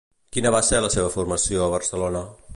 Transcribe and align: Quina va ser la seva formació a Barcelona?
Quina 0.37 0.51
va 0.55 0.61
ser 0.69 0.79
la 0.85 0.89
seva 0.95 1.13
formació 1.17 1.63
a 1.67 1.71
Barcelona? 1.77 2.27